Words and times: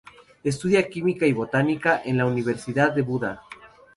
Estudia 0.43 0.89
química 0.89 1.27
y 1.27 1.31
botánica 1.33 2.01
en 2.03 2.17
la 2.17 2.25
Universidad 2.25 2.91
de 2.91 3.03
Buda. 3.03 3.43